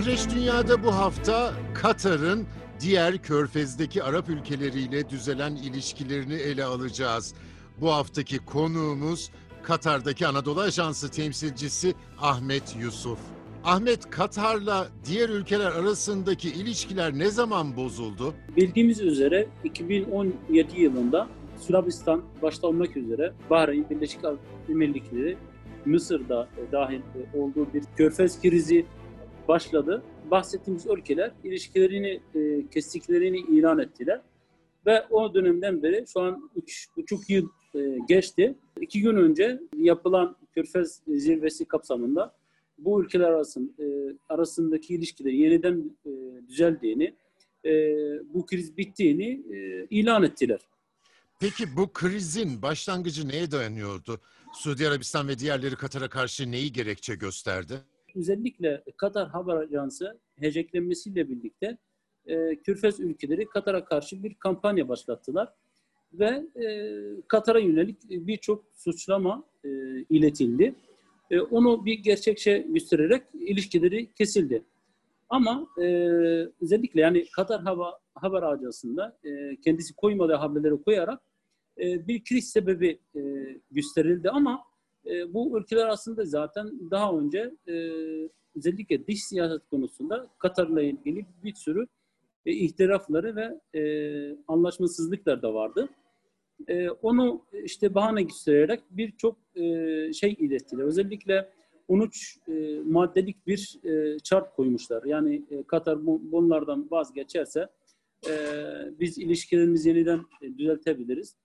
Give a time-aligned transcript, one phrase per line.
[0.00, 2.46] Mahreç Dünya'da bu hafta Katar'ın
[2.80, 7.34] diğer körfezdeki Arap ülkeleriyle düzelen ilişkilerini ele alacağız.
[7.80, 9.30] Bu haftaki konuğumuz
[9.62, 13.18] Katar'daki Anadolu Ajansı temsilcisi Ahmet Yusuf.
[13.64, 18.34] Ahmet, Katar'la diğer ülkeler arasındaki ilişkiler ne zaman bozuldu?
[18.56, 24.38] Bildiğimiz üzere 2017 yılında Sırabistan başta olmak üzere Bahreyn, Birleşik Arap
[24.68, 25.36] Emirlikleri,
[25.84, 27.00] Mısır'da dahil
[27.34, 28.86] olduğu bir körfez krizi
[29.50, 30.02] başladı.
[30.30, 34.20] Bahsettiğimiz ülkeler ilişkilerini e, kestiklerini ilan ettiler.
[34.86, 38.54] Ve o dönemden beri şu an 3,5 yıl e, geçti.
[38.80, 42.34] İki gün önce yapılan Körfez zirvesi kapsamında
[42.78, 43.86] bu ülkeler arasında, e,
[44.28, 46.10] arasındaki ilişkileri yeniden e,
[46.48, 47.14] düzeldiğini,
[47.64, 47.72] e,
[48.34, 50.60] bu kriz bittiğini e, ilan ettiler.
[51.40, 54.20] Peki bu krizin başlangıcı neye dayanıyordu?
[54.54, 57.74] Suudi Arabistan ve diğerleri Katar'a karşı neyi gerekçe gösterdi?
[58.16, 61.78] Özellikle Katar Haber Ajansı heceklenmesiyle birlikte
[62.26, 65.52] e, Körfez ülkeleri Katar'a karşı bir kampanya başlattılar
[66.12, 66.96] ve e,
[67.28, 69.68] Katar'a yönelik birçok suçlama e,
[70.10, 70.74] iletildi.
[71.30, 74.62] E, onu bir gerçekçe göstererek ilişkileri kesildi.
[75.28, 75.84] Ama e,
[76.62, 81.20] özellikle yani Katar Hava, Haber Ajansı'nda e, kendisi koymadığı haberleri koyarak
[81.78, 83.20] e, bir kriz sebebi e,
[83.70, 84.62] gösterildi ama
[85.06, 87.74] e, bu ülkeler aslında zaten daha önce e,
[88.56, 91.86] özellikle dış siyaset konusunda Katar'la ilgili bir sürü
[92.46, 93.82] e, ihtilafları ve e,
[94.48, 95.88] anlaşmasızlıklar da vardı.
[96.68, 99.62] E, onu işte bahane göstererek birçok e,
[100.12, 100.84] şey ilettiler.
[100.84, 101.50] Özellikle
[101.88, 102.52] 13 e,
[102.84, 105.04] maddelik bir e, şart koymuşlar.
[105.04, 107.68] Yani e, Katar bu, bunlardan vazgeçerse
[108.28, 108.32] e,
[109.00, 111.36] biz ilişkilerimizi yeniden e, düzeltebiliriz.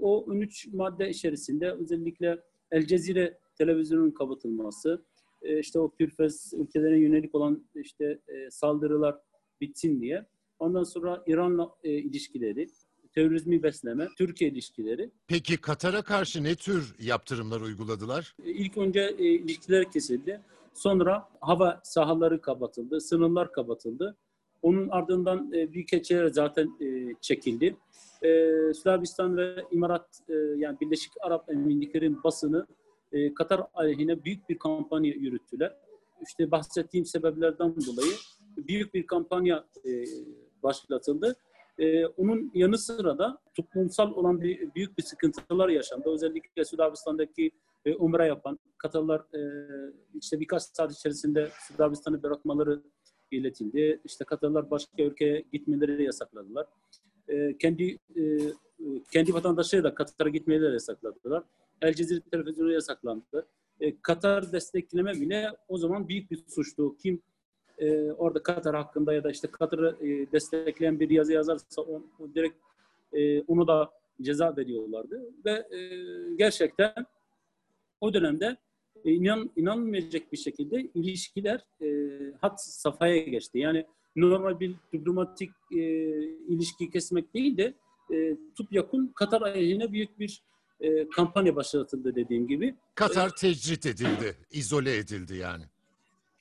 [0.00, 2.38] O 13 madde içerisinde özellikle
[2.70, 5.04] El Cezire televizyonunun kapatılması,
[5.42, 9.16] e, işte o Körfez ülkelerine yönelik olan işte e, saldırılar
[9.60, 10.26] bitsin diye.
[10.58, 12.68] Ondan sonra İran'la e, ilişkileri,
[13.14, 15.10] terörizmi besleme, Türkiye ilişkileri.
[15.28, 18.36] Peki Katar'a karşı ne tür yaptırımlar uyguladılar?
[18.44, 20.40] İlk önce e, ilişkiler kesildi.
[20.74, 24.16] Sonra hava sahaları kapatıldı, sınırlar kapatıldı.
[24.62, 27.76] Onun ardından e, büyükelçiler zaten e, çekildi.
[28.22, 28.28] E,
[28.74, 32.66] Sırabistan ve İmarat e, yani Birleşik Arap Emirlikleri'nin basını
[33.12, 35.76] e, Katar aleyhine büyük bir kampanya yürüttüler.
[36.26, 38.12] İşte bahsettiğim sebeplerden dolayı
[38.56, 40.04] büyük bir kampanya e,
[40.62, 41.36] başlatıldı.
[41.78, 46.04] E, onun yanı sıra da toplumsal olan bir, büyük bir sıkıntılar yaşandı.
[46.06, 47.50] Özellikle Sudabistan'daki
[47.84, 49.40] e, umre yapan Katarlar e,
[50.20, 52.82] işte birkaç saat içerisinde Sudabistan'ı bırakmaları
[53.36, 54.00] iletildi.
[54.04, 56.66] İşte Katarlar başka ülkeye gitmeleri yasakladılar.
[57.28, 58.22] E, kendi e,
[59.12, 61.42] kendi vatandaşları da Katar'a gitmeleri yasakladılar.
[61.82, 63.46] El Cezire televizyonu yasaklandı.
[63.80, 66.96] E, Katar destekleme bile o zaman büyük bir suçtu.
[66.96, 67.22] Kim
[67.78, 72.34] e, orada Katar hakkında ya da işte Katar'ı e, destekleyen bir yazı yazarsa on, o
[72.34, 72.56] direkt
[73.12, 73.90] e, onu da
[74.22, 75.78] ceza veriyorlardı ve e,
[76.36, 77.06] gerçekten
[78.00, 78.56] o dönemde
[79.04, 81.88] e, inan, inanılmayacak bir şekilde ilişkiler e,
[82.40, 83.58] hat safhaya geçti.
[83.58, 85.78] Yani normal bir diplomatik e,
[86.48, 87.74] ilişki kesmek değil de
[88.12, 90.42] e, tup yakın Katar aleyhine büyük bir
[90.80, 92.74] e, kampanya başlatıldı dediğim gibi.
[92.94, 95.64] Katar e, tecrit edildi, izole edildi yani.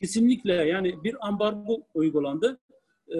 [0.00, 2.58] Kesinlikle yani bir ambargo uygulandı
[3.08, 3.18] e,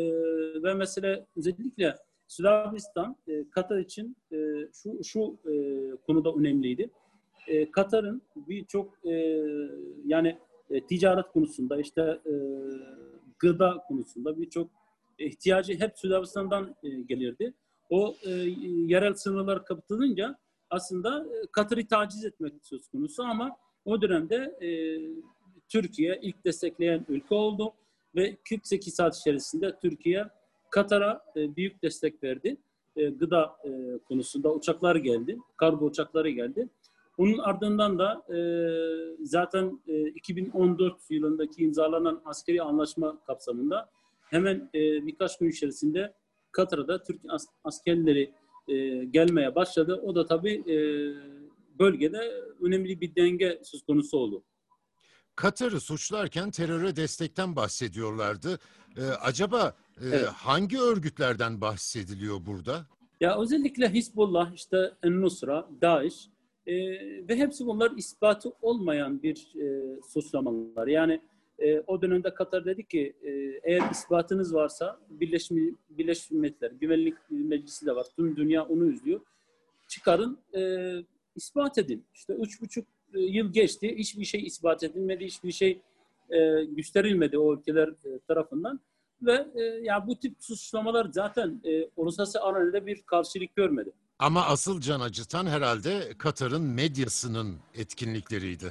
[0.62, 1.96] ve mesela özellikle
[2.28, 4.36] Sırabistan e, Katar için e,
[4.72, 5.52] şu şu e,
[6.06, 6.90] konuda önemliydi.
[7.48, 9.42] E, Katar'ın birçok e,
[10.06, 10.38] yani
[10.70, 12.32] e, ticaret konusunda işte e,
[13.38, 14.70] gıda konusunda birçok
[15.18, 17.54] ihtiyacı hep Sırbistan'dan e, gelirdi.
[17.90, 18.30] O e,
[18.86, 20.38] yerel sınırlar kapatılınca
[20.70, 24.68] aslında e, Katar'ı taciz etmek söz konusu ama o dönemde e,
[25.68, 27.72] Türkiye ilk destekleyen ülke oldu
[28.16, 30.28] ve 48 saat içerisinde Türkiye
[30.70, 32.56] Katar'a e, büyük destek verdi.
[32.96, 36.68] E, gıda e, konusunda uçaklar geldi, kargo uçakları geldi.
[37.18, 38.38] Onun ardından da e,
[39.24, 43.90] zaten e, 2014 yılındaki imzalanan askeri anlaşma kapsamında
[44.20, 46.14] hemen e, birkaç gün içerisinde
[46.52, 48.32] Katar'da Türk as- askerleri
[48.68, 50.00] e, gelmeye başladı.
[50.04, 50.76] O da tabii e,
[51.78, 52.18] bölgede
[52.60, 54.44] önemli bir denge söz konusu oldu.
[55.36, 58.58] Katar'ı suçlarken teröre destekten bahsediyorlardı.
[58.96, 60.28] Ee, acaba e, evet.
[60.28, 62.86] hangi örgütlerden bahsediliyor burada?
[63.20, 66.28] Ya özellikle Hizbullah, işte En-Nusra, DAEŞ
[66.68, 66.74] e,
[67.28, 70.86] ve hepsi bunlar ispatı olmayan bir e, suçlamalar.
[70.86, 71.20] Yani
[71.58, 73.30] e, o dönemde Katar dedi ki e,
[73.62, 78.06] eğer ispatınız varsa Birleşmiş, Birleşmiş Milletler Güvenlik Meclisi de var.
[78.16, 79.20] Tüm dünya onu izliyor.
[79.88, 80.92] Çıkarın e,
[81.36, 82.04] ispat edin.
[82.14, 83.96] İşte üç buçuk e, yıl geçti.
[83.98, 85.24] Hiçbir şey ispat edilmedi.
[85.24, 85.80] Hiçbir şey
[86.30, 88.80] e, gösterilmedi o ülkeler e, tarafından
[89.22, 93.92] ve e, ya bu tip suçlamalar zaten e, uluslararası arenada bir karşılık görmedi.
[94.18, 98.70] Ama asıl can acıtan herhalde Katar'ın medyasının etkinlikleriydi.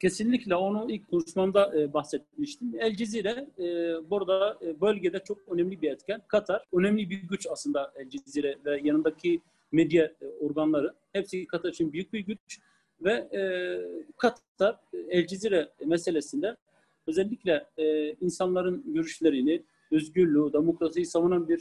[0.00, 2.74] Kesinlikle onu ilk konuşmamda e, bahsetmiştim.
[2.78, 3.64] El Cezire e,
[4.10, 6.22] burada e, bölgede çok önemli bir etken.
[6.28, 9.40] Katar önemli bir güç aslında El Cezire ve yanındaki
[9.72, 10.94] medya e, organları.
[11.12, 12.58] Hepsi Katar için büyük bir güç
[13.04, 13.28] ve
[14.16, 14.76] Katar
[15.08, 16.56] El Cezire meselesinde
[17.06, 17.66] özellikle
[18.20, 21.60] insanların görüşlerini, özgürlüğü, demokrasiyi savunan bir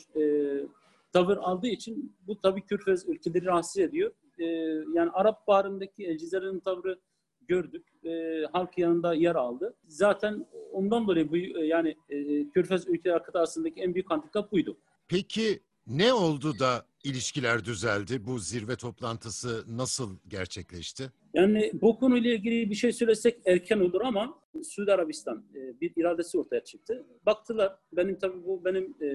[1.13, 4.11] tavır aldığı için bu tabii Körfez ülkeleri rahatsız ediyor.
[4.39, 4.45] E,
[4.93, 6.99] yani Arap Baharı'ndaki El Cezire'nin tavrı
[7.47, 7.85] gördük.
[8.05, 9.75] E, halk yanında yer aldı.
[9.87, 14.77] Zaten ondan dolayı bu e, yani e, Körfez ülkeleri kıtasındaki en büyük handikap buydu.
[15.07, 18.25] Peki ne oldu da ilişkiler düzeldi?
[18.25, 21.11] Bu zirve toplantısı nasıl gerçekleşti?
[21.33, 26.37] Yani bu konuyla ilgili bir şey söylesek erken olur ama Suudi Arabistan e, bir iradesi
[26.37, 27.05] ortaya çıktı.
[27.25, 29.07] Baktılar, benim tabii bu benim e,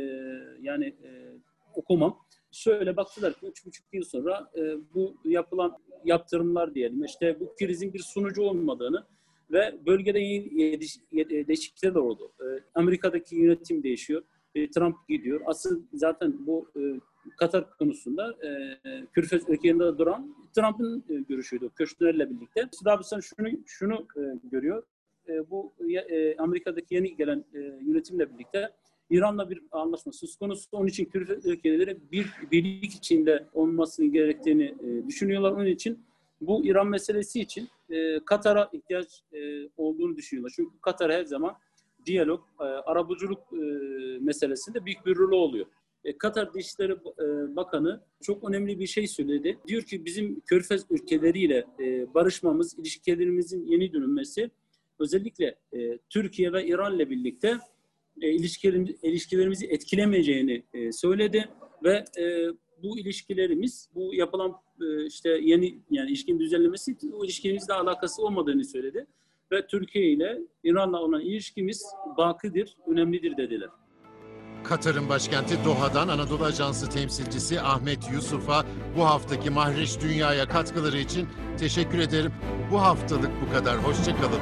[0.61, 1.39] yani e,
[1.75, 2.19] okumam.
[2.51, 4.61] Şöyle baktılar ki üç buçuk yıl sonra e,
[4.95, 9.07] bu yapılan yaptırımlar diyelim işte bu krizin bir sonucu olmadığını
[9.53, 12.33] ve bölgede yeni değişiklikler de oldu.
[12.41, 14.23] E, Amerika'daki yönetim değişiyor.
[14.55, 15.41] E, Trump gidiyor.
[15.47, 16.81] Asıl zaten bu e,
[17.39, 22.69] Katar konusunda e, Körfez ülkelerinde duran Trump'ın e, görüşüydü Köşner'le birlikte.
[22.73, 24.83] Suudi Arabistan şunu şunu e, görüyor.
[25.29, 25.73] E, bu
[26.11, 28.71] e, Amerika'daki yeni gelen e, yönetimle birlikte
[29.11, 30.69] İran'la bir anlaşma söz konusu.
[30.73, 35.53] Onun için Körfez ülkeleri bir birlik içinde olmasını gerektiğini e, düşünüyorlar.
[35.53, 36.05] Onun için
[36.41, 40.53] bu İran meselesi için e, Katar'a ihtiyaç e, olduğunu düşünüyorlar.
[40.57, 41.57] Çünkü Katar her zaman
[42.07, 43.57] diyalog, e, arabuluculuk e,
[44.21, 45.67] meselesinde büyük bir rolü oluyor.
[46.05, 49.59] E, Katar Dışişleri e, Bakanı çok önemli bir şey söyledi.
[49.67, 54.51] Diyor ki bizim Körfez ülkeleriyle e, barışmamız, ilişkilerimizin yeni dönülmesi
[54.99, 57.59] özellikle e, Türkiye ve İran ile birlikte
[58.21, 61.49] e, ilişkilerimiz, ilişkilerimizi etkilemeyeceğini e, söyledi
[61.85, 62.49] ve e,
[62.83, 69.07] bu ilişkilerimiz, bu yapılan e, işte yeni yani ilişkinin düzenlemesi o ilişkimizle alakası olmadığını söyledi
[69.53, 71.85] ve Türkiye ile İran'la olan ilişkimiz
[72.17, 73.69] bakidir, önemlidir dediler.
[74.65, 78.65] Katar'ın başkenti Doha'dan Anadolu Ajansı temsilcisi Ahmet Yusuf'a
[78.97, 81.29] bu haftaki Mahreç Dünya'ya katkıları için
[81.59, 82.33] teşekkür ederim.
[82.73, 83.77] Bu haftalık bu kadar.
[83.85, 84.41] Hoşçakalın.